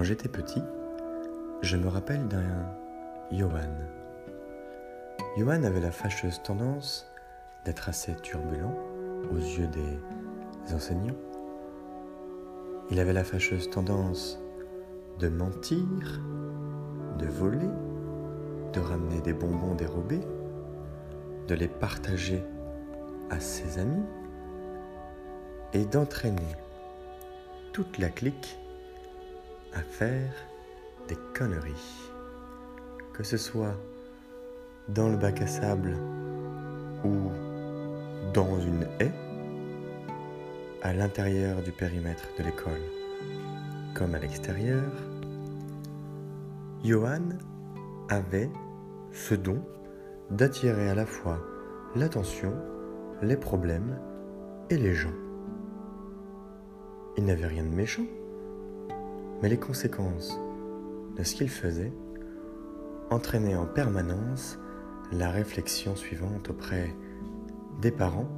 Quand 0.00 0.04
j'étais 0.04 0.30
petit, 0.30 0.62
je 1.60 1.76
me 1.76 1.86
rappelle 1.86 2.26
d'un 2.26 2.72
Johan. 3.30 3.68
Johan 5.36 5.62
avait 5.62 5.80
la 5.80 5.90
fâcheuse 5.90 6.40
tendance 6.42 7.06
d'être 7.66 7.90
assez 7.90 8.14
turbulent 8.22 8.74
aux 9.30 9.36
yeux 9.36 9.66
des 9.66 10.74
enseignants. 10.74 11.18
Il 12.90 12.98
avait 12.98 13.12
la 13.12 13.24
fâcheuse 13.24 13.68
tendance 13.68 14.40
de 15.18 15.28
mentir, 15.28 16.22
de 17.18 17.26
voler, 17.26 17.68
de 18.72 18.80
ramener 18.80 19.20
des 19.20 19.34
bonbons 19.34 19.74
dérobés, 19.74 20.26
de 21.46 21.54
les 21.54 21.68
partager 21.68 22.42
à 23.28 23.38
ses 23.38 23.78
amis 23.78 24.06
et 25.74 25.84
d'entraîner 25.84 26.56
toute 27.74 27.98
la 27.98 28.08
clique 28.08 28.59
à 29.74 29.80
faire 29.80 30.32
des 31.08 31.16
conneries. 31.36 32.10
Que 33.12 33.22
ce 33.22 33.36
soit 33.36 33.76
dans 34.88 35.08
le 35.08 35.16
bac 35.16 35.40
à 35.40 35.46
sable 35.46 35.96
ou 37.04 37.30
dans 38.32 38.58
une 38.60 38.86
haie, 38.98 39.12
à 40.82 40.92
l'intérieur 40.92 41.62
du 41.62 41.72
périmètre 41.72 42.28
de 42.38 42.44
l'école 42.44 42.80
comme 43.94 44.14
à 44.14 44.18
l'extérieur, 44.18 44.90
Johan 46.82 47.28
avait 48.08 48.50
ce 49.12 49.34
don 49.34 49.62
d'attirer 50.30 50.88
à 50.88 50.94
la 50.94 51.06
fois 51.06 51.38
l'attention, 51.96 52.54
les 53.22 53.36
problèmes 53.36 53.98
et 54.70 54.78
les 54.78 54.94
gens. 54.94 55.12
Il 57.16 57.26
n'avait 57.26 57.46
rien 57.46 57.64
de 57.64 57.74
méchant, 57.74 58.06
mais 59.42 59.48
les 59.48 59.58
conséquences 59.58 60.38
de 61.16 61.22
ce 61.22 61.34
qu'il 61.34 61.48
faisait 61.48 61.92
entraînaient 63.10 63.56
en 63.56 63.66
permanence 63.66 64.58
la 65.12 65.30
réflexion 65.30 65.96
suivante 65.96 66.50
auprès 66.50 66.94
des 67.80 67.90
parents. 67.90 68.28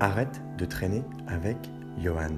Arrête 0.00 0.40
de 0.56 0.64
traîner 0.64 1.04
avec 1.26 1.56
Johan. 1.98 2.30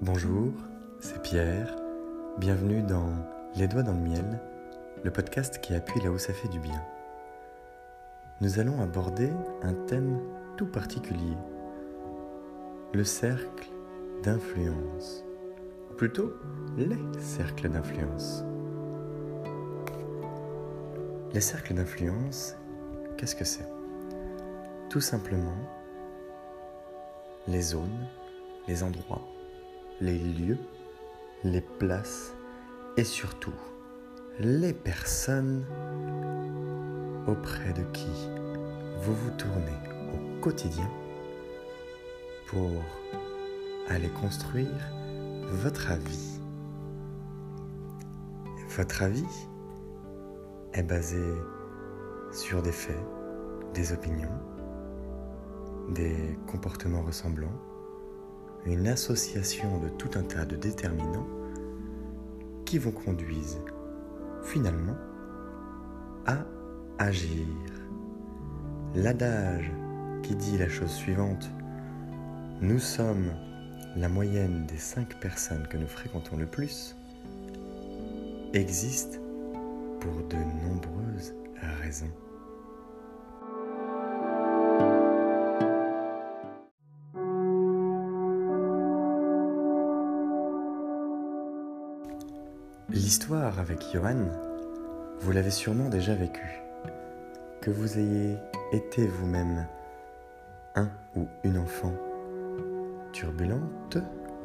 Bonjour, 0.00 0.52
c'est 1.00 1.20
Pierre. 1.22 1.76
Bienvenue 2.38 2.82
dans 2.82 3.12
Les 3.56 3.68
Doigts 3.68 3.82
dans 3.82 3.92
le 3.92 4.00
Miel, 4.00 4.40
le 5.04 5.10
podcast 5.10 5.60
qui 5.60 5.74
appuie 5.74 6.00
là 6.00 6.10
où 6.10 6.18
ça 6.18 6.32
fait 6.32 6.48
du 6.48 6.58
bien. 6.58 6.82
Nous 8.40 8.58
allons 8.58 8.80
aborder 8.80 9.30
un 9.62 9.74
thème 9.86 10.20
tout 10.56 10.66
particulier, 10.66 11.36
le 12.92 13.04
cercle 13.04 13.68
d'influence, 14.22 15.24
ou 15.90 15.94
plutôt 15.94 16.32
les 16.76 16.98
cercles 17.18 17.68
d'influence. 17.68 18.44
Les 21.32 21.40
cercles 21.40 21.74
d'influence, 21.74 22.56
qu'est-ce 23.16 23.36
que 23.36 23.44
c'est? 23.44 23.68
Tout 24.88 25.00
simplement 25.00 25.58
les 27.46 27.62
zones, 27.62 28.06
les 28.66 28.82
endroits 28.82 29.22
les 30.00 30.18
lieux, 30.18 30.58
les 31.44 31.60
places 31.60 32.32
et 32.96 33.04
surtout 33.04 33.54
les 34.40 34.72
personnes 34.72 35.64
auprès 37.26 37.72
de 37.72 37.82
qui 37.92 38.30
vous 39.00 39.14
vous 39.14 39.30
tournez 39.32 39.76
au 40.14 40.40
quotidien 40.40 40.88
pour 42.46 42.70
aller 43.88 44.08
construire 44.10 44.92
votre 45.50 45.90
avis. 45.90 46.38
Votre 48.76 49.02
avis 49.02 49.48
est 50.72 50.84
basé 50.84 51.22
sur 52.30 52.62
des 52.62 52.70
faits, 52.70 52.96
des 53.74 53.92
opinions, 53.92 54.38
des 55.90 56.38
comportements 56.46 57.02
ressemblants 57.02 57.60
une 58.66 58.86
association 58.86 59.78
de 59.78 59.88
tout 59.88 60.10
un 60.16 60.22
tas 60.22 60.44
de 60.44 60.54
déterminants 60.54 61.26
qui 62.64 62.78
vous 62.78 62.92
conduisent 62.92 63.60
finalement 64.42 64.96
à 66.26 66.38
agir. 66.98 67.46
L'adage 68.94 69.70
qui 70.22 70.34
dit 70.34 70.58
la 70.58 70.68
chose 70.68 70.90
suivante, 70.90 71.48
nous 72.60 72.78
sommes 72.78 73.30
la 73.96 74.08
moyenne 74.08 74.66
des 74.66 74.76
cinq 74.76 75.18
personnes 75.20 75.66
que 75.68 75.76
nous 75.76 75.86
fréquentons 75.86 76.36
le 76.36 76.46
plus, 76.46 76.96
existe 78.52 79.20
pour 80.00 80.14
de 80.28 80.36
nombreuses 80.64 81.34
raisons. 81.82 82.12
L'histoire 93.08 93.58
avec 93.58 93.90
Johan, 93.90 94.26
vous 95.20 95.32
l'avez 95.32 95.50
sûrement 95.50 95.88
déjà 95.88 96.14
vécue. 96.14 96.60
Que 97.62 97.70
vous 97.70 97.98
ayez 97.98 98.36
été 98.70 99.06
vous-même 99.06 99.66
un 100.74 100.90
ou 101.16 101.26
une 101.42 101.56
enfant 101.56 101.94
turbulente 103.14 103.96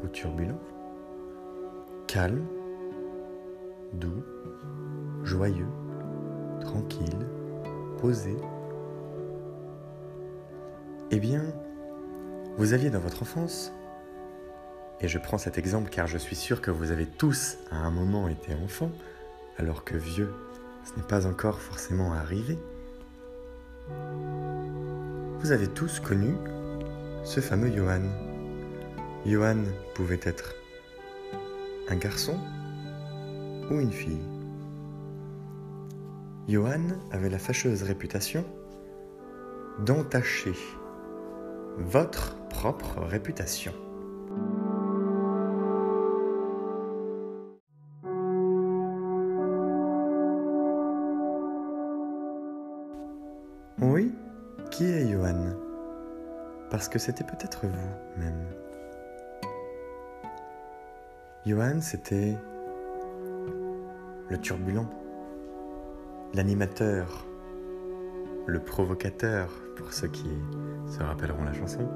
ou 0.02 0.08
turbulent, 0.08 0.62
calme, 2.08 2.46
doux, 3.92 4.24
joyeux, 5.26 5.68
tranquille, 6.62 7.28
posé, 7.98 8.38
eh 11.12 11.20
bien, 11.20 11.44
vous 12.58 12.72
aviez 12.72 12.90
dans 12.90 13.02
votre 13.02 13.24
enfance 13.24 13.74
et 15.02 15.08
je 15.08 15.18
prends 15.18 15.38
cet 15.38 15.58
exemple 15.58 15.90
car 15.90 16.08
je 16.08 16.18
suis 16.18 16.36
sûr 16.36 16.62
que 16.62 16.72
vous 16.72 16.92
avez 16.92 17.06
tous 17.06 17.58
à 17.72 17.78
un 17.78 17.92
moment 17.92 18.28
été 18.28 18.54
enfant, 18.64 18.92
alors 19.58 19.84
que 19.84 19.96
vieux, 19.96 20.34
ce 20.84 20.96
n'est 20.98 21.08
pas 21.08 21.28
encore 21.28 21.60
forcément 21.60 22.14
arrivé. 22.14 22.58
Vous 25.40 25.52
avez 25.52 25.68
tous 25.68 26.00
connu 26.00 26.36
ce 27.24 27.42
fameux 27.42 27.72
Johan. 27.76 28.04
Johan 29.26 29.64
pouvait 29.94 30.20
être 30.24 30.56
un 31.90 31.96
garçon 31.96 32.38
ou 33.70 33.80
une 33.80 33.92
fille. 33.92 34.22
Johan 36.48 36.88
avait 37.12 37.30
la 37.30 37.40
fâcheuse 37.40 37.84
réputation 37.84 38.46
d'entacher 39.80 40.54
votre 41.78 42.36
propre 42.48 43.00
réputation. 43.02 43.74
Que 56.94 57.00
c'était 57.00 57.24
peut-être 57.24 57.66
vous-même. 57.66 58.46
Johan, 61.44 61.82
c'était 61.82 62.38
le 64.30 64.38
turbulent, 64.38 64.88
l'animateur, 66.36 67.26
le 68.46 68.60
provocateur, 68.60 69.50
pour 69.76 69.92
ceux 69.92 70.08
qui 70.08 70.30
se 70.88 71.02
rappelleront 71.02 71.44
la 71.44 71.54
chanson. 71.54 71.90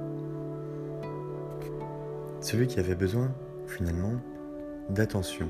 Celui 2.41 2.65
qui 2.65 2.79
avait 2.79 2.95
besoin, 2.95 3.31
finalement, 3.67 4.15
d'attention. 4.89 5.47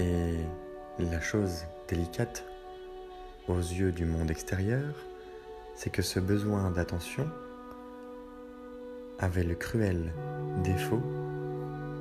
Et 0.00 0.34
la 0.98 1.20
chose 1.20 1.66
délicate 1.86 2.44
aux 3.46 3.58
yeux 3.58 3.92
du 3.92 4.06
monde 4.06 4.28
extérieur, 4.28 4.92
c'est 5.76 5.90
que 5.90 6.02
ce 6.02 6.18
besoin 6.18 6.72
d'attention 6.72 7.30
avait 9.18 9.44
le 9.44 9.54
cruel 9.54 10.12
défaut 10.62 11.02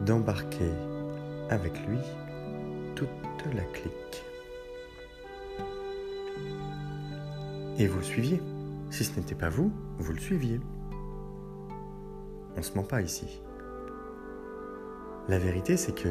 d'embarquer 0.06 0.71
avec 1.50 1.73
lui 1.88 2.00
toute 2.95 3.09
la 3.53 3.63
clique. 3.63 4.23
Et 7.77 7.88
vous 7.88 7.97
le 7.97 8.03
suiviez. 8.03 8.41
Si 8.89 9.03
ce 9.03 9.19
n'était 9.19 9.35
pas 9.35 9.50
vous, 9.50 9.71
vous 9.97 10.13
le 10.13 10.19
suiviez. 10.19 10.62
On 12.57 12.62
se 12.62 12.73
ment 12.75 12.83
pas 12.83 13.01
ici. 13.01 13.41
La 15.27 15.39
vérité, 15.39 15.75
c'est 15.75 15.94
que 15.94 16.09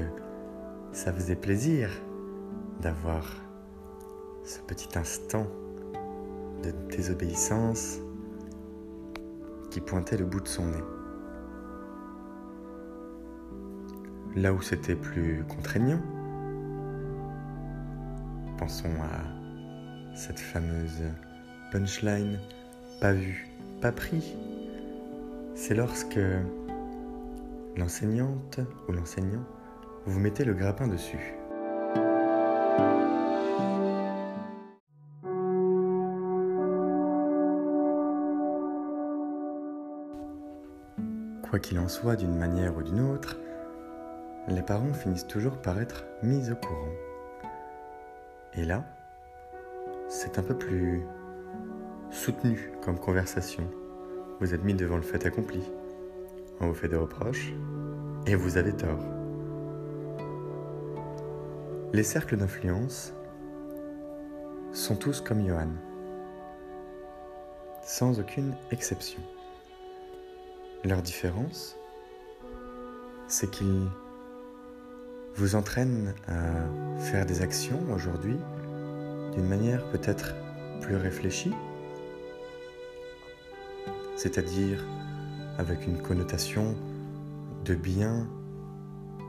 ça 0.93 1.13
faisait 1.13 1.37
plaisir 1.37 1.89
d'avoir 2.81 3.25
ce 4.45 4.59
petit 4.61 4.99
instant 4.99 5.47
de 6.63 6.71
désobéissance 6.95 7.99
qui 9.71 9.81
pointait 9.81 10.19
le 10.19 10.25
bout 10.25 10.41
de 10.41 10.49
son 10.49 10.67
nez. 10.67 10.94
Là 14.37 14.53
où 14.53 14.61
c'était 14.61 14.97
plus 14.97 15.45
contraignant, 15.45 16.01
pensons 18.59 18.91
à 19.01 20.17
cette 20.17 20.41
fameuse 20.41 21.05
punchline 21.71 22.41
pas 23.01 23.13
vu, 23.13 23.47
pas 23.81 23.93
pris. 23.93 24.35
C'est 25.55 25.77
lorsque 25.77 26.19
l'enseignante 27.77 28.59
ou 28.89 28.93
l'enseignant 28.93 29.45
vous 30.05 30.19
mettez 30.19 30.45
le 30.45 30.55
grappin 30.55 30.89
dessus. 30.89 31.35
Quoi 41.49 41.61
qu'il 41.61 41.79
en 41.79 41.87
soit, 41.87 42.17
d'une 42.17 42.37
manière 42.37 42.77
ou 42.77 42.83
d'une 42.83 43.01
autre, 43.01 43.37
les 44.49 44.63
parents 44.63 44.93
finissent 44.93 45.27
toujours 45.27 45.57
par 45.59 45.81
être 45.81 46.05
mis 46.23 46.51
au 46.51 46.57
courant. 46.57 46.93
Et 48.55 48.65
là, 48.65 48.85
c'est 50.09 50.39
un 50.39 50.43
peu 50.43 50.57
plus 50.57 51.05
soutenu 52.11 52.71
comme 52.83 52.99
conversation. 52.99 53.69
Vous 54.41 54.55
êtes 54.55 54.65
mis 54.65 54.75
devant 54.75 54.97
le 54.97 55.03
fait 55.03 55.25
accompli. 55.27 55.63
On 56.61 56.69
vous 56.69 56.75
fait 56.75 56.89
des 56.89 56.97
reproches 56.97 57.53
et 58.27 58.35
vous 58.35 58.57
avez 58.57 58.73
tort. 58.73 59.05
Les 61.93 62.03
cercles 62.03 62.37
d'influence 62.37 63.13
sont 64.73 64.97
tous 64.97 65.21
comme 65.21 65.47
Johan, 65.47 65.71
sans 67.83 68.19
aucune 68.19 68.55
exception. 68.73 69.21
Leur 70.85 71.03
différence, 71.03 71.77
c'est 73.27 73.51
qu'ils 73.51 73.89
vous 75.37 75.57
entraîne 75.57 76.15
à 76.29 77.01
faire 77.01 77.27
des 77.27 77.43
actions 77.43 77.81
aujourd'hui 77.93 78.37
d'une 79.33 79.49
manière 79.49 79.85
peut-être 79.91 80.35
plus 80.81 80.97
réfléchie, 80.97 81.53
c'est-à-dire 84.17 84.85
avec 85.59 85.87
une 85.87 86.01
connotation 86.01 86.77
de 87.65 87.75
bien 87.75 88.29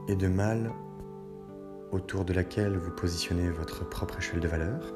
et 0.07 0.16
de 0.16 0.28
mal 0.28 0.72
autour 1.92 2.24
de 2.25 2.34
laquelle 2.34 2.78
vous 2.78 2.92
positionnez 2.92 3.50
votre 3.50 3.88
propre 3.88 4.19
échelle 4.19 4.42
de 4.42 4.48
valeur 4.48 4.94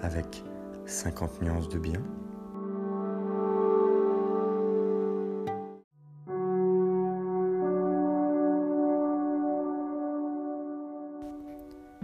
avec 0.00 0.44
50 0.86 1.42
nuances 1.42 1.68
de 1.68 1.78
bien 1.78 2.00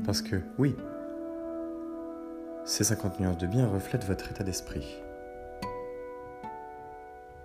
Parce 0.05 0.21
que, 0.21 0.37
oui, 0.59 0.77
ces 2.65 2.85
50 2.85 3.21
nuances 3.21 3.39
de 3.39 3.47
bien 3.47 3.67
reflètent 3.67 4.05
votre 4.05 4.31
état 4.31 4.45
d'esprit. 4.45 5.03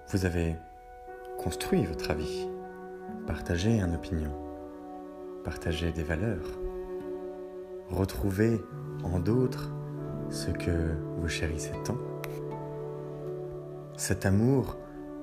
Vous 0.09 0.25
avez 0.25 0.56
construit 1.38 1.85
votre 1.85 2.11
avis, 2.11 2.50
partagé 3.27 3.79
une 3.79 3.95
opinion, 3.95 4.31
partagé 5.44 5.91
des 5.91 6.03
valeurs, 6.03 6.59
retrouvé 7.89 8.61
en 9.03 9.19
d'autres 9.19 9.69
ce 10.29 10.51
que 10.51 10.95
vous 11.17 11.29
chérissez 11.29 11.71
tant. 11.85 11.97
Cet 13.95 14.25
amour 14.25 14.77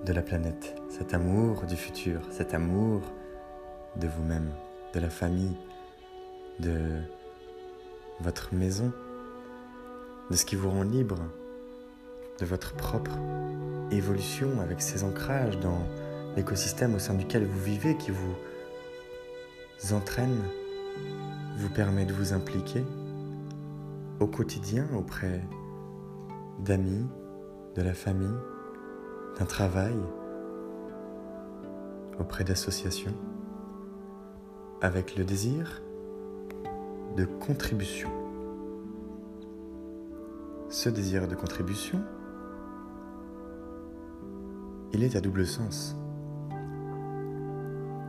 de 0.05 0.13
la 0.13 0.23
planète, 0.23 0.75
cet 0.89 1.15
amour 1.15 1.65
du 1.65 1.77
futur, 1.77 2.21
cet 2.31 2.55
amour 2.55 3.03
de 3.97 4.07
vous-même, 4.07 4.51
de 4.95 5.01
la 5.01 5.11
famille, 5.11 5.57
de 6.61 6.79
votre 8.21 8.55
maison, 8.55 8.93
de 10.31 10.37
ce 10.37 10.45
qui 10.45 10.57
vous 10.57 10.71
rend 10.71 10.83
libre, 10.83 11.19
de 12.41 12.47
votre 12.47 12.75
propre 12.75 13.13
évolution 13.91 14.61
avec 14.61 14.83
ces 14.83 15.05
ancrages 15.05 15.59
dans 15.61 15.87
l'écosystème 16.37 16.95
au 16.95 16.99
sein 16.99 17.15
duquel 17.15 17.47
vous 17.47 17.63
vivez 17.63 17.97
qui 17.97 18.11
vous 18.11 18.35
entraîne, 19.95 20.43
vous 21.57 21.71
permet 21.71 22.05
de 22.05 22.13
vous 22.13 22.33
impliquer 22.33 22.85
au 24.21 24.27
quotidien 24.27 24.87
auprès 24.97 25.43
d'amis, 26.59 27.07
de 27.75 27.83
la 27.83 27.95
famille, 27.95 28.37
d'un 29.39 29.45
travail, 29.45 29.95
auprès 32.19 32.45
d'associations, 32.45 33.15
avec 34.81 35.17
le 35.17 35.25
désir 35.25 35.83
de 37.17 37.25
contribution. 37.25 38.11
Ce 40.69 40.91
désir 40.91 41.27
de 41.27 41.35
contribution, 41.35 42.03
il 44.93 45.03
est 45.03 45.17
à 45.17 45.23
double 45.23 45.47
sens. 45.47 45.97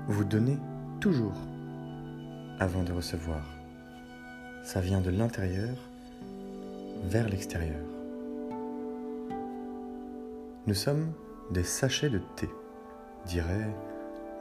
Vous 0.09 0.25
donnez 0.25 0.57
toujours 0.99 1.37
avant 2.59 2.83
de 2.83 2.91
recevoir. 2.91 3.45
Ça 4.65 4.81
vient 4.81 4.99
de 4.99 5.09
l'intérieur 5.09 5.77
vers 7.05 7.29
l'extérieur. 7.29 7.79
Nous 10.65 10.73
sommes 10.73 11.13
des 11.51 11.63
sachets 11.63 12.09
de 12.09 12.19
thé, 12.35 12.49
dirait 13.25 13.73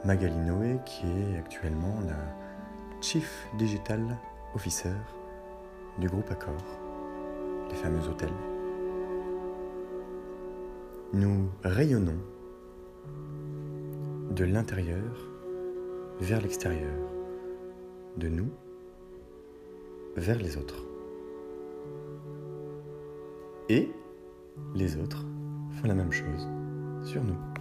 Magali 0.03 0.35
Noé, 0.35 0.77
qui 0.85 1.05
est 1.05 1.37
actuellement 1.37 2.01
la 2.05 2.17
Chief 3.01 3.47
Digital 3.57 4.01
officer 4.57 4.97
du 5.99 6.07
groupe 6.07 6.31
Accor, 6.31 6.63
les 7.69 7.75
fameux 7.75 8.09
hôtels. 8.09 8.33
Nous 11.13 11.47
rayonnons 11.63 12.17
de 14.31 14.45
l'intérieur 14.45 15.29
vers 16.19 16.41
l'extérieur, 16.41 16.97
de 18.17 18.29
nous 18.29 18.49
vers 20.15 20.39
les 20.39 20.57
autres. 20.57 20.83
Et 23.69 23.91
les 24.73 24.97
autres 24.97 25.23
font 25.73 25.87
la 25.87 25.93
même 25.93 26.11
chose 26.11 26.47
sur 27.03 27.23
nous. 27.23 27.56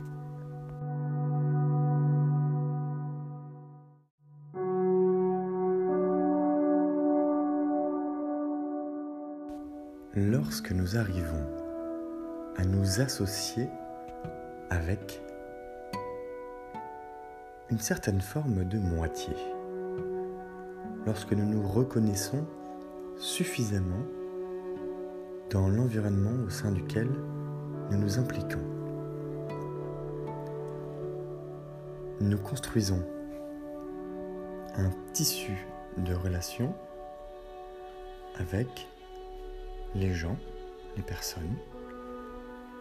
Lorsque 10.46 10.70
nous 10.70 10.96
arrivons 10.96 11.44
à 12.56 12.64
nous 12.64 13.00
associer 13.00 13.68
avec 14.70 15.20
une 17.68 17.80
certaine 17.80 18.20
forme 18.20 18.64
de 18.64 18.78
moitié, 18.78 19.34
lorsque 21.04 21.32
nous 21.32 21.44
nous 21.44 21.66
reconnaissons 21.66 22.46
suffisamment 23.18 24.04
dans 25.50 25.68
l'environnement 25.68 26.44
au 26.46 26.48
sein 26.48 26.70
duquel 26.70 27.08
nous 27.90 27.98
nous 27.98 28.20
impliquons. 28.20 28.62
Nous 32.20 32.38
construisons 32.38 33.02
un 34.76 34.90
tissu 35.12 35.66
de 35.96 36.14
relations 36.14 36.72
avec 38.38 38.86
les 40.00 40.12
gens, 40.12 40.36
les 40.96 41.02
personnes 41.02 41.56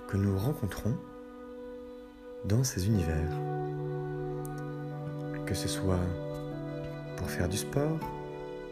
que 0.08 0.18
nous 0.18 0.38
rencontrons 0.38 0.96
dans 2.46 2.64
ces 2.64 2.88
univers. 2.88 3.30
Que 5.46 5.54
ce 5.54 5.68
soit 5.68 6.00
pour 7.18 7.30
faire 7.30 7.48
du 7.48 7.58
sport, 7.58 8.00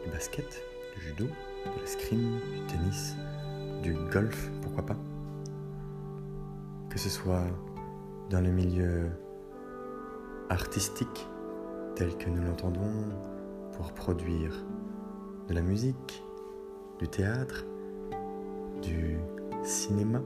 du 0.04 0.10
basket, 0.10 0.62
du 0.94 1.02
judo, 1.02 1.24
de 1.24 1.80
l'escrime, 1.80 2.38
du 2.52 2.60
tennis, 2.66 3.16
du 3.82 3.94
golf, 4.12 4.50
pourquoi 4.62 4.84
pas. 4.84 4.96
Que 6.90 6.98
ce 6.98 7.08
soit 7.08 7.46
dans 8.30 8.40
le 8.40 8.50
milieu 8.50 9.10
artistique 10.50 11.26
tel 11.96 12.16
que 12.18 12.28
nous 12.28 12.42
l'entendons 12.42 13.08
pour 13.72 13.92
produire 13.92 14.52
de 15.48 15.54
la 15.54 15.62
musique, 15.62 16.22
du 16.98 17.08
théâtre, 17.08 17.64
du 18.84 19.18
cinéma, 19.62 20.20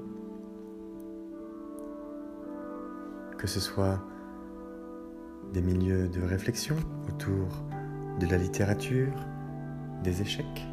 que 3.38 3.46
ce 3.46 3.60
soit 3.60 4.00
des 5.52 5.62
milieux 5.62 6.08
de 6.08 6.20
réflexion 6.22 6.76
autour 7.08 7.48
de 8.20 8.26
la 8.26 8.36
littérature, 8.36 9.14
des 10.02 10.20
échecs, 10.22 10.68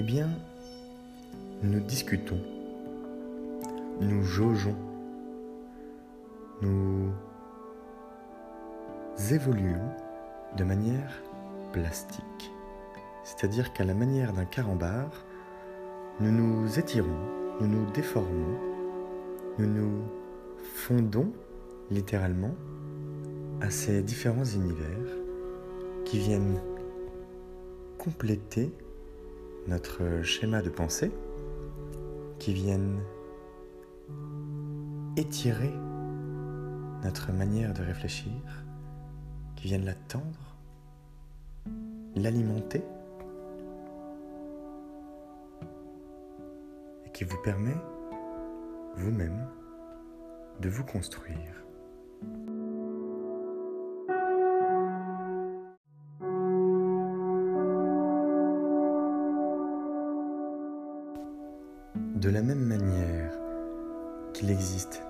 Eh 0.00 0.02
bien, 0.02 0.30
nous 1.62 1.80
discutons, 1.80 2.40
nous 4.00 4.22
jaugeons, 4.22 4.76
nous 6.62 7.12
évoluons 9.30 9.90
de 10.56 10.64
manière 10.64 11.22
plastique. 11.74 12.49
C'est-à-dire 13.30 13.72
qu'à 13.72 13.84
la 13.84 13.94
manière 13.94 14.32
d'un 14.32 14.44
carambar, 14.44 15.08
nous 16.18 16.32
nous 16.32 16.78
étirons, 16.80 17.16
nous 17.60 17.68
nous 17.68 17.90
déformons, 17.92 18.58
nous 19.56 19.66
nous 19.66 20.02
fondons 20.74 21.32
littéralement 21.92 22.54
à 23.60 23.70
ces 23.70 24.02
différents 24.02 24.44
univers 24.44 25.06
qui 26.04 26.18
viennent 26.18 26.60
compléter 27.98 28.74
notre 29.68 30.22
schéma 30.22 30.60
de 30.60 30.70
pensée, 30.70 31.12
qui 32.40 32.52
viennent 32.52 32.98
étirer 35.16 35.72
notre 37.04 37.32
manière 37.32 37.74
de 37.74 37.82
réfléchir, 37.82 38.32
qui 39.54 39.68
viennent 39.68 39.84
l'attendre, 39.84 40.56
l'alimenter 42.16 42.82
qui 47.20 47.26
vous 47.26 47.42
permet 47.42 47.76
vous-même 48.96 49.46
de 50.60 50.70
vous 50.70 50.84
construire. 50.84 51.66
De 62.14 62.30
la 62.30 62.40
même 62.40 62.64
manière 62.64 63.38
qu'il 64.32 64.50
existe 64.50 65.02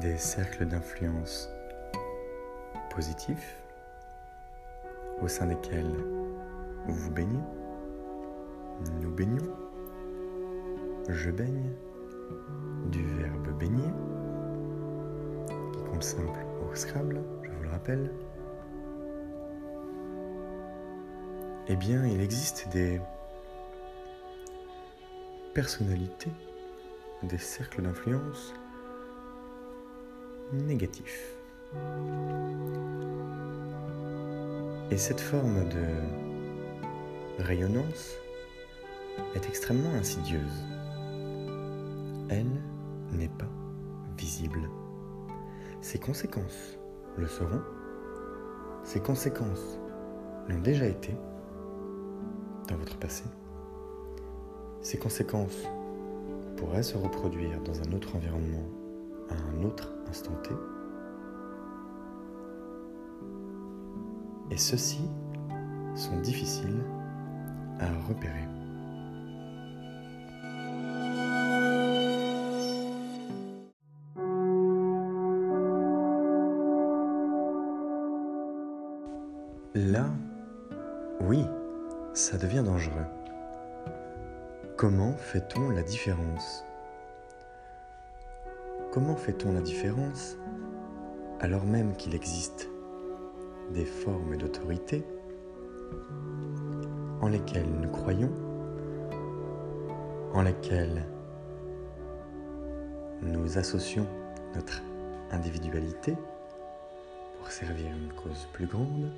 des 0.00 0.18
cercles 0.18 0.66
d'influence 0.66 1.48
positifs 2.90 3.62
au 5.22 5.28
sein 5.28 5.46
desquels 5.46 5.94
vous 6.88 6.94
vous 6.94 7.10
baignez, 7.12 7.44
nous 9.00 9.12
baignons, 9.12 9.63
je 11.08 11.30
baigne, 11.30 11.70
du 12.90 13.04
verbe 13.16 13.58
baigner, 13.58 13.90
qui 15.72 15.82
compte 15.84 16.02
simple 16.02 16.38
au 16.70 16.74
Scrabble, 16.74 17.22
je 17.42 17.50
vous 17.50 17.62
le 17.62 17.68
rappelle. 17.70 18.10
Eh 21.68 21.76
bien, 21.76 22.06
il 22.06 22.20
existe 22.20 22.68
des 22.72 23.00
personnalités, 25.54 26.32
des 27.22 27.38
cercles 27.38 27.82
d'influence 27.82 28.52
négatifs. 30.52 31.34
Et 34.90 34.98
cette 34.98 35.20
forme 35.20 35.68
de 35.68 37.42
rayonnance 37.42 38.14
est 39.34 39.46
extrêmement 39.48 39.94
insidieuse. 39.94 40.64
Elle 42.28 42.62
n'est 43.12 43.28
pas 43.28 43.48
visible. 44.16 44.60
Ses 45.80 45.98
conséquences 45.98 46.78
le 47.16 47.26
seront. 47.26 47.62
Ses 48.82 49.00
conséquences 49.00 49.78
l'ont 50.48 50.60
déjà 50.60 50.86
été 50.86 51.14
dans 52.68 52.76
votre 52.76 52.98
passé. 52.98 53.24
Ces 54.80 54.98
conséquences 54.98 55.68
pourraient 56.56 56.82
se 56.82 56.96
reproduire 56.96 57.60
dans 57.62 57.80
un 57.80 57.92
autre 57.92 58.16
environnement 58.16 58.68
à 59.30 59.34
un 59.34 59.64
autre 59.64 59.90
instant 60.08 60.34
T. 60.42 60.50
Et 64.50 64.56
ceux-ci 64.56 65.00
sont 65.94 66.20
difficiles 66.20 66.84
à 67.80 67.86
repérer. 68.08 68.43
Comment 84.76 85.12
fait-on 85.12 85.70
la 85.70 85.84
différence? 85.84 86.64
Comment 88.90 89.14
fait-on 89.14 89.52
la 89.52 89.60
différence 89.60 90.36
alors 91.38 91.64
même 91.64 91.94
qu'il 91.94 92.12
existe 92.12 92.68
des 93.70 93.84
formes 93.84 94.36
d'autorité 94.36 95.04
en 97.20 97.28
lesquelles 97.28 97.70
nous 97.70 97.88
croyons, 97.88 98.32
en 100.32 100.42
lesquelles 100.42 101.06
nous 103.22 103.58
associons 103.58 104.08
notre 104.56 104.82
individualité 105.30 106.16
pour 107.38 107.52
servir 107.52 107.92
une 107.92 108.12
cause 108.12 108.48
plus 108.52 108.66
grande 108.66 109.12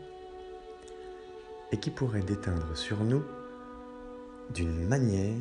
et 1.72 1.78
qui 1.78 1.90
pourraient 1.90 2.20
déteindre 2.20 2.76
sur 2.76 3.02
nous 3.02 3.24
d'une 4.54 4.86
manière 4.86 5.34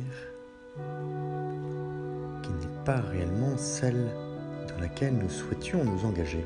qui 2.42 2.50
n'est 2.50 2.84
pas 2.84 3.00
réellement 3.00 3.56
celle 3.56 4.06
dans 4.68 4.80
laquelle 4.80 5.16
nous 5.16 5.28
souhaitions 5.28 5.84
nous 5.84 6.04
engager. 6.04 6.44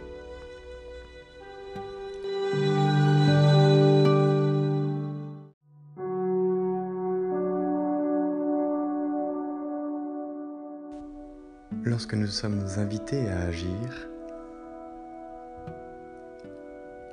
Lorsque 11.85 12.15
nous 12.15 12.27
sommes 12.27 12.65
invités 12.77 13.29
à 13.29 13.41
agir, 13.41 14.09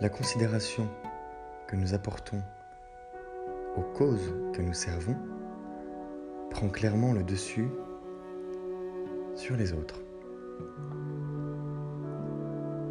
la 0.01 0.09
considération 0.09 0.87
que 1.67 1.75
nous 1.75 1.93
apportons 1.93 2.41
aux 3.75 3.81
causes 3.81 4.33
que 4.53 4.61
nous 4.61 4.73
servons 4.73 5.15
prend 6.49 6.69
clairement 6.69 7.13
le 7.13 7.23
dessus 7.23 7.69
sur 9.35 9.55
les 9.55 9.73
autres. 9.73 10.01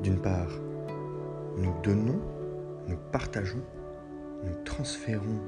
D'une 0.02 0.20
part, 0.20 0.50
nous 1.56 1.74
donnons, 1.82 2.20
nous 2.86 2.98
partageons, 3.10 3.62
nous 4.44 4.54
transférons 4.64 5.40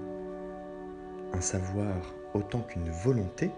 un 1.32 1.40
savoir 1.40 1.94
autant 2.34 2.60
qu'une 2.62 2.90
volonté, 2.90 3.50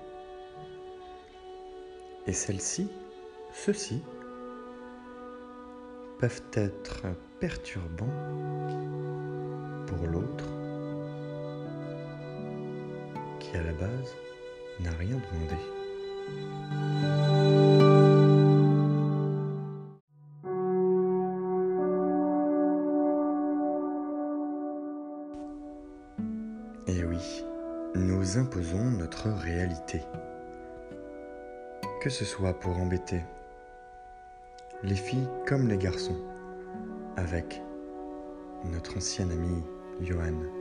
et 2.26 2.32
celle-ci, 2.32 2.90
ceux-ci, 3.52 4.02
peuvent 6.18 6.42
être 6.52 7.06
perturbants 7.38 8.06
pour 9.86 10.06
l'autre 10.06 10.44
qui 13.38 13.56
à 13.56 13.62
la 13.62 13.72
base 13.72 14.14
n'a 14.78 14.92
rien 14.92 15.16
demandé. 15.16 15.56
Et 26.86 27.04
oui, 27.04 27.44
nous 27.94 28.38
imposons 28.38 28.90
notre 28.90 29.28
réalité. 29.28 30.02
Que 32.00 32.08
ce 32.08 32.24
soit 32.24 32.54
pour 32.58 32.78
embêter 32.78 33.22
les 34.82 34.94
filles 34.94 35.28
comme 35.46 35.68
les 35.68 35.76
garçons, 35.76 36.16
avec 37.16 37.60
notre 38.64 38.96
ancien 38.96 39.30
ami 39.30 39.62
Johan. 40.00 40.59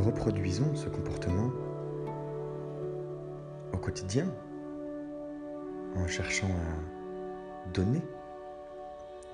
Reproduisons 0.00 0.74
ce 0.76 0.88
comportement 0.88 1.50
au 3.72 3.76
quotidien 3.76 4.26
en 5.94 6.06
cherchant 6.06 6.48
à 6.48 7.70
donner 7.70 8.00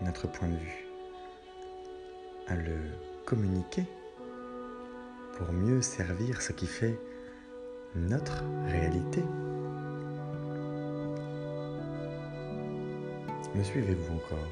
notre 0.02 0.26
point 0.26 0.48
de 0.48 0.56
vue, 0.56 0.88
à 2.48 2.56
le 2.56 2.76
communiquer 3.24 3.84
pour 5.38 5.52
mieux 5.52 5.82
servir 5.82 6.42
ce 6.42 6.52
qui 6.52 6.66
fait 6.66 6.98
notre 7.94 8.42
réalité. 8.66 9.22
Me 13.54 13.62
suivez-vous 13.62 14.16
encore? 14.16 14.50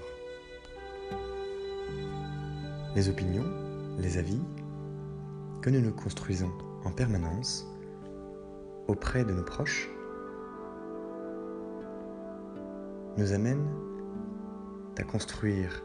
Les 2.94 3.08
opinions, 3.08 3.50
les 3.98 4.16
avis, 4.16 4.40
que 5.64 5.70
nous 5.70 5.80
nous 5.80 5.94
construisons 5.94 6.52
en 6.84 6.90
permanence 6.90 7.66
auprès 8.86 9.24
de 9.24 9.32
nos 9.32 9.42
proches 9.42 9.88
nous 13.16 13.32
amène 13.32 13.66
à 14.98 15.04
construire 15.04 15.82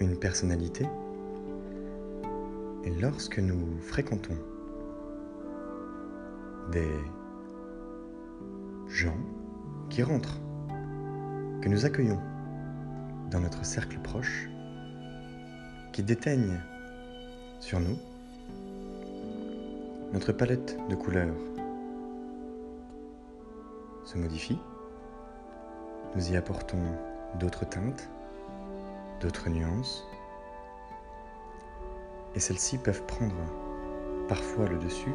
une 0.00 0.18
personnalité. 0.18 0.88
Et 2.82 2.90
lorsque 3.00 3.38
nous 3.38 3.78
fréquentons 3.78 4.36
des 6.72 6.98
gens 8.88 9.18
qui 9.88 10.02
rentrent, 10.02 10.40
que 11.62 11.68
nous 11.68 11.84
accueillons 11.84 12.20
dans 13.30 13.38
notre 13.38 13.64
cercle 13.64 14.00
proche, 14.00 14.48
qui 15.92 16.02
déteignent 16.02 16.58
sur 17.60 17.78
nous, 17.78 17.96
notre 20.12 20.32
palette 20.32 20.76
de 20.88 20.96
couleurs 20.96 21.34
se 24.04 24.18
modifie, 24.18 24.58
nous 26.16 26.32
y 26.32 26.36
apportons 26.36 26.82
d'autres 27.38 27.64
teintes, 27.64 28.10
d'autres 29.20 29.48
nuances, 29.48 30.04
et 32.34 32.40
celles-ci 32.40 32.78
peuvent 32.78 33.04
prendre 33.06 33.36
parfois 34.28 34.66
le 34.66 34.78
dessus 34.78 35.14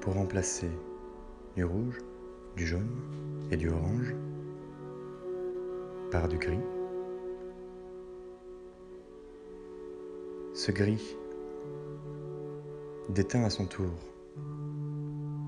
pour 0.00 0.14
remplacer 0.14 0.70
du 1.54 1.64
rouge, 1.64 1.98
du 2.56 2.66
jaune 2.66 2.90
et 3.52 3.56
du 3.56 3.70
orange 3.70 4.16
par 6.10 6.26
du 6.26 6.38
gris. 6.38 6.58
Ce 10.54 10.72
gris 10.72 11.16
déteint 13.12 13.44
à 13.44 13.50
son 13.50 13.66
tour 13.66 13.92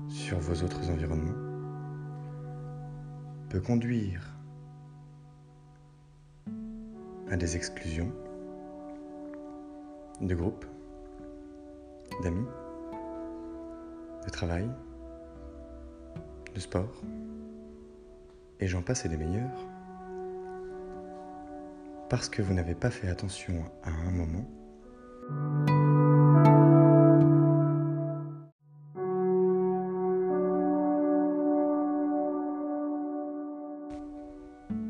sur 0.07 0.39
vos 0.39 0.63
autres 0.63 0.87
environnements 0.91 1.33
peut 3.49 3.59
conduire 3.59 4.21
à 7.31 7.37
des 7.37 7.55
exclusions 7.55 8.11
de 10.21 10.35
groupes, 10.35 10.65
d'amis, 12.21 12.45
de 14.25 14.29
travail, 14.29 14.69
de 16.53 16.59
sport, 16.59 17.01
et 18.59 18.67
j'en 18.67 18.83
passe 18.83 19.05
et 19.05 19.09
des 19.09 19.17
meilleurs, 19.17 19.65
parce 22.09 22.29
que 22.29 22.43
vous 22.43 22.53
n'avez 22.53 22.75
pas 22.75 22.91
fait 22.91 23.09
attention 23.09 23.63
à 23.83 23.89
un 23.89 24.11
moment. 24.11 24.45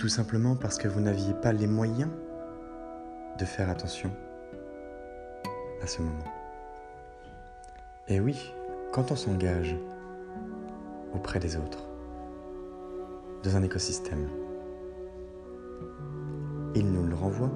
Tout 0.05 0.09
simplement 0.09 0.55
parce 0.55 0.77
que 0.77 0.87
vous 0.87 1.01
n'aviez 1.01 1.33
pas 1.33 1.51
les 1.51 1.65
moyens 1.65 2.11
de 3.39 3.43
faire 3.43 3.71
attention 3.71 4.11
à 5.81 5.87
ce 5.87 6.03
moment. 6.03 6.23
Et 8.07 8.19
oui, 8.19 8.53
quand 8.93 9.09
on 9.09 9.15
s'engage 9.15 9.75
auprès 11.15 11.39
des 11.39 11.57
autres, 11.57 11.83
dans 13.41 13.57
un 13.57 13.63
écosystème, 13.63 14.29
il 16.75 16.91
nous 16.91 17.07
le 17.07 17.15
renvoie 17.15 17.49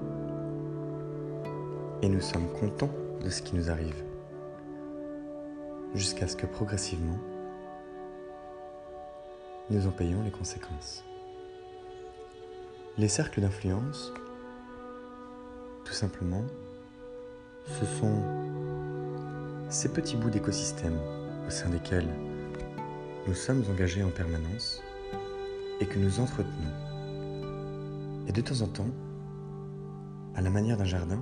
et 2.02 2.10
nous 2.10 2.22
sommes 2.22 2.52
contents 2.60 2.90
de 3.24 3.30
ce 3.30 3.44
qui 3.44 3.56
nous 3.56 3.70
arrive, 3.70 4.04
jusqu'à 5.94 6.28
ce 6.28 6.36
que 6.36 6.48
progressivement, 6.48 7.20
nous 9.70 9.86
en 9.86 9.92
payons 9.92 10.24
les 10.24 10.32
conséquences. 10.32 11.06
Les 13.00 13.08
cercles 13.08 13.40
d'influence, 13.40 14.12
tout 15.86 15.94
simplement, 15.94 16.44
ce 17.66 17.86
sont 17.86 18.22
ces 19.70 19.88
petits 19.88 20.18
bouts 20.18 20.30
d'écosystème 20.30 21.00
au 21.48 21.50
sein 21.50 21.70
desquels 21.70 22.10
nous 23.26 23.34
sommes 23.34 23.64
engagés 23.72 24.04
en 24.04 24.10
permanence 24.10 24.84
et 25.80 25.86
que 25.86 25.98
nous 25.98 26.20
entretenons. 26.20 26.74
Et 28.28 28.34
de 28.34 28.42
temps 28.42 28.60
en 28.64 28.68
temps, 28.68 28.92
à 30.36 30.42
la 30.42 30.50
manière 30.50 30.76
d'un 30.76 30.84
jardin, 30.84 31.22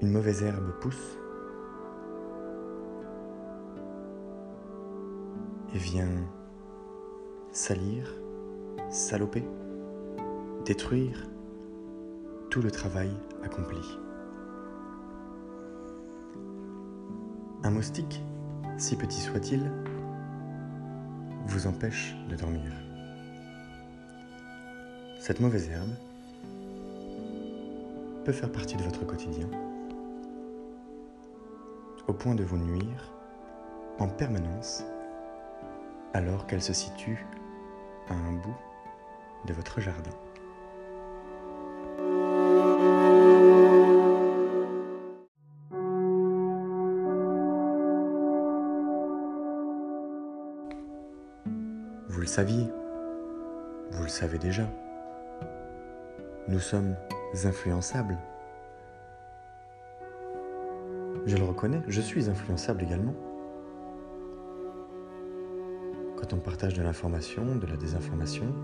une 0.00 0.10
mauvaise 0.10 0.42
herbe 0.42 0.80
pousse 0.80 1.16
et 5.72 5.78
vient 5.78 6.10
salir, 7.52 8.12
saloper, 8.90 9.44
détruire 10.68 11.26
tout 12.50 12.60
le 12.60 12.70
travail 12.70 13.08
accompli. 13.42 13.80
Un 17.64 17.70
moustique, 17.70 18.22
si 18.76 18.94
petit 18.94 19.22
soit-il, 19.22 19.72
vous 21.46 21.66
empêche 21.66 22.14
de 22.28 22.36
dormir. 22.36 22.70
Cette 25.18 25.40
mauvaise 25.40 25.70
herbe 25.70 25.94
peut 28.26 28.32
faire 28.32 28.52
partie 28.52 28.76
de 28.76 28.82
votre 28.82 29.06
quotidien, 29.06 29.48
au 32.08 32.12
point 32.12 32.34
de 32.34 32.44
vous 32.44 32.58
nuire 32.58 33.10
en 33.98 34.08
permanence 34.08 34.84
alors 36.12 36.46
qu'elle 36.46 36.62
se 36.62 36.74
situe 36.74 37.24
à 38.10 38.12
un 38.12 38.32
bout 38.32 38.56
de 39.46 39.54
votre 39.54 39.80
jardin. 39.80 40.27
Saviez, 52.38 52.70
vous 53.90 54.04
le 54.04 54.08
savez 54.08 54.38
déjà. 54.38 54.62
Nous 56.46 56.60
sommes 56.60 56.94
influençables. 57.44 58.16
Je 61.26 61.36
le 61.36 61.42
reconnais, 61.42 61.82
je 61.88 62.00
suis 62.00 62.30
influençable 62.30 62.84
également. 62.84 63.12
Quand 66.16 66.32
on 66.32 66.36
partage 66.36 66.74
de 66.74 66.82
l'information, 66.84 67.56
de 67.56 67.66
la 67.66 67.76
désinformation, 67.76 68.54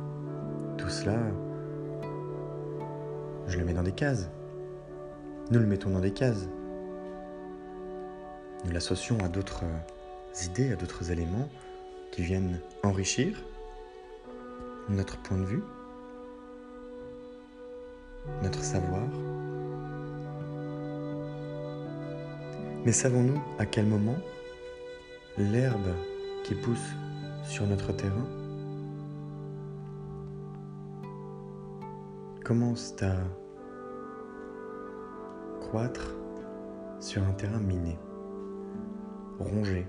tout 0.78 0.88
cela, 0.88 1.18
je 3.48 3.58
le 3.58 3.64
mets 3.64 3.74
dans 3.74 3.82
des 3.82 3.90
cases. 3.90 4.30
Nous 5.50 5.58
le 5.58 5.66
mettons 5.66 5.90
dans 5.90 5.98
des 5.98 6.12
cases. 6.12 6.48
Nous 8.64 8.70
l'associons 8.70 9.18
à 9.18 9.28
d'autres 9.28 9.64
idées, 10.44 10.70
à 10.70 10.76
d'autres 10.76 11.10
éléments 11.10 11.48
qui 12.12 12.22
viennent 12.22 12.60
enrichir 12.84 13.36
notre 14.88 15.16
point 15.18 15.38
de 15.38 15.44
vue, 15.44 15.62
notre 18.42 18.62
savoir. 18.62 19.02
Mais 22.84 22.92
savons-nous 22.92 23.40
à 23.58 23.66
quel 23.66 23.86
moment 23.86 24.18
l'herbe 25.38 25.88
qui 26.44 26.54
pousse 26.54 26.90
sur 27.44 27.66
notre 27.66 27.92
terrain 27.92 28.26
commence 32.44 32.94
à 33.02 33.14
croître 35.60 36.14
sur 37.00 37.22
un 37.22 37.32
terrain 37.32 37.58
miné, 37.58 37.98
rongé, 39.38 39.86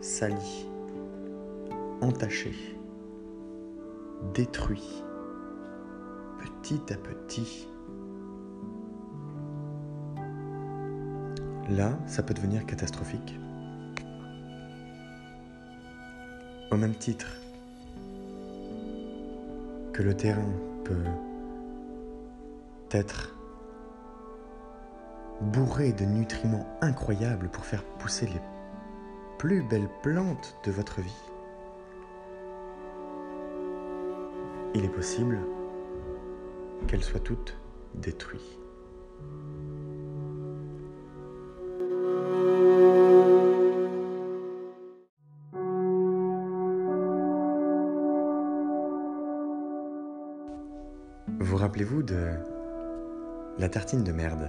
sali, 0.00 0.68
entaché, 2.00 2.77
détruit, 4.34 5.02
petit 6.38 6.80
à 6.92 6.96
petit. 6.96 7.68
Là, 11.70 11.98
ça 12.06 12.22
peut 12.22 12.34
devenir 12.34 12.64
catastrophique. 12.66 13.38
Au 16.70 16.76
même 16.76 16.94
titre 16.94 17.28
que 19.92 20.02
le 20.02 20.14
terrain 20.14 20.52
peut 20.84 21.04
être 22.90 23.34
bourré 25.40 25.92
de 25.92 26.04
nutriments 26.04 26.66
incroyables 26.80 27.48
pour 27.48 27.64
faire 27.64 27.84
pousser 27.98 28.26
les 28.26 28.40
plus 29.38 29.62
belles 29.62 29.90
plantes 30.02 30.56
de 30.64 30.72
votre 30.72 31.00
vie, 31.00 31.27
il 34.78 34.84
est 34.84 34.88
possible 34.88 35.40
qu'elles 36.86 37.02
soient 37.02 37.18
toutes 37.18 37.58
détruites. 37.94 38.40
Vous 51.40 51.56
rappelez-vous 51.56 52.04
de 52.04 52.28
la 53.58 53.68
tartine 53.68 54.04
de 54.04 54.12
merde? 54.12 54.48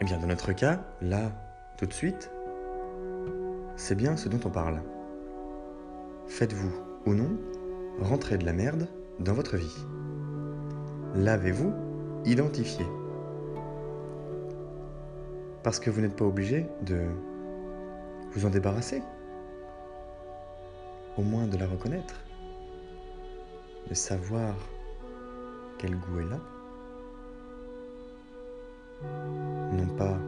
Eh 0.00 0.04
bien, 0.04 0.18
dans 0.18 0.26
notre 0.26 0.52
cas, 0.52 0.80
là, 1.00 1.32
tout 1.78 1.86
de 1.86 1.92
suite, 1.92 2.30
c'est 3.76 3.94
bien 3.94 4.14
ce 4.18 4.28
dont 4.28 4.40
on 4.44 4.50
parle. 4.50 4.82
Faites-vous 6.26 6.87
ou 7.08 7.14
non 7.14 7.30
rentrer 8.00 8.36
de 8.36 8.44
la 8.44 8.52
merde 8.52 8.86
dans 9.18 9.32
votre 9.32 9.56
vie 9.56 9.84
L'avez-vous 11.14 11.72
identifié? 12.26 12.84
Parce 15.62 15.80
que 15.80 15.88
vous 15.88 16.02
n'êtes 16.02 16.16
pas 16.16 16.26
obligé 16.26 16.66
de 16.82 17.06
vous 18.32 18.44
en 18.44 18.50
débarrasser. 18.50 19.02
Au 21.16 21.22
moins 21.22 21.46
de 21.46 21.56
la 21.56 21.66
reconnaître 21.66 22.14
de 23.88 23.94
savoir 23.94 24.54
quel 25.78 25.96
goût 25.96 26.20
est 26.20 26.30
là. 26.30 26.40
Non 29.72 29.86
pas 29.96 30.18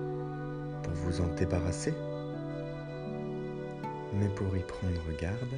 pour 0.82 0.94
vous 0.94 1.20
en 1.20 1.28
débarrasser, 1.34 1.92
mais 4.14 4.28
pour 4.30 4.56
y 4.56 4.60
prendre 4.60 5.20
garde 5.20 5.54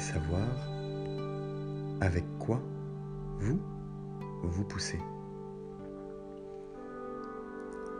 savoir 0.00 0.48
avec 2.00 2.24
quoi 2.38 2.60
vous 3.38 3.60
vous 4.42 4.64
poussez. 4.64 4.98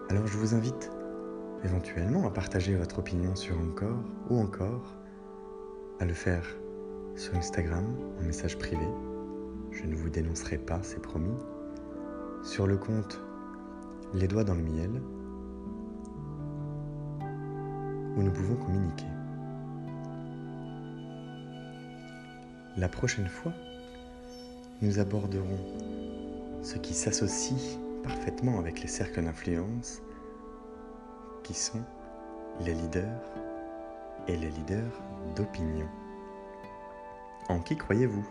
Alors 0.08 0.26
je 0.26 0.36
vous 0.36 0.54
invite 0.54 0.90
éventuellement 1.62 2.26
à 2.26 2.30
partager 2.30 2.74
votre 2.74 2.98
opinion 2.98 3.36
sur 3.36 3.58
encore 3.58 4.02
ou 4.30 4.40
encore 4.40 4.96
à 6.00 6.06
le 6.06 6.14
faire 6.14 6.44
sur 7.16 7.34
Instagram 7.36 7.84
en 8.18 8.24
message 8.24 8.58
privé. 8.58 8.88
Je 9.70 9.84
ne 9.84 9.94
vous 9.94 10.08
dénoncerai 10.08 10.58
pas, 10.58 10.80
c'est 10.82 11.02
promis. 11.02 11.36
Sur 12.42 12.66
le 12.66 12.76
compte 12.76 13.20
Les 14.14 14.26
doigts 14.26 14.44
dans 14.44 14.54
le 14.54 14.62
miel, 14.62 15.02
où 18.16 18.22
nous 18.22 18.32
pouvons 18.32 18.56
communiquer. 18.56 19.06
La 22.76 22.88
prochaine 22.88 23.26
fois, 23.26 23.52
nous 24.80 25.00
aborderons 25.00 25.58
ce 26.62 26.76
qui 26.78 26.94
s'associe 26.94 27.78
parfaitement 28.04 28.60
avec 28.60 28.80
les 28.80 28.86
cercles 28.86 29.22
d'influence, 29.22 30.00
qui 31.42 31.52
sont 31.52 31.82
les 32.60 32.74
leaders 32.74 33.32
et 34.28 34.36
les 34.36 34.50
leaders 34.50 35.02
d'opinion. 35.34 35.88
En 37.48 37.58
qui 37.58 37.76
croyez-vous? 37.76 38.24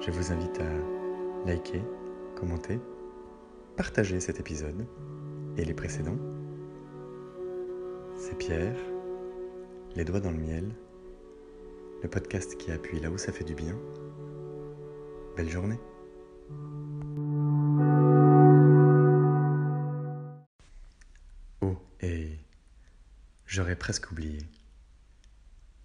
Je 0.00 0.10
vous 0.10 0.32
invite 0.32 0.60
à 0.60 1.46
liker, 1.46 1.82
commenter, 2.36 2.80
partager 3.76 4.18
cet 4.18 4.40
épisode 4.40 4.86
et 5.58 5.64
les 5.64 5.74
précédents. 5.74 6.18
C'est 8.16 8.38
Pierre, 8.38 8.76
les 9.94 10.04
doigts 10.04 10.20
dans 10.20 10.30
le 10.30 10.38
miel, 10.38 10.74
le 12.04 12.10
podcast 12.10 12.58
qui 12.58 12.70
appuie 12.70 13.00
là 13.00 13.10
où 13.10 13.16
ça 13.16 13.32
fait 13.32 13.44
du 13.44 13.54
bien. 13.54 13.74
Belle 15.38 15.48
journée 15.48 15.78
Oh, 21.62 21.78
et 22.02 22.38
j'aurais 23.46 23.74
presque 23.74 24.10
oublié. 24.12 24.38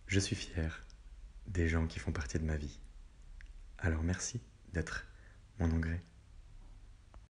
Je 0.07 0.19
suis 0.19 0.35
fier 0.35 0.85
des 1.47 1.69
gens 1.69 1.87
qui 1.87 1.99
font 1.99 2.11
partie 2.11 2.37
de 2.37 2.43
ma 2.43 2.57
vie. 2.57 2.81
Alors 3.77 4.03
merci 4.03 4.41
d'être 4.73 5.07
mon 5.57 5.71
engrais. 5.71 6.03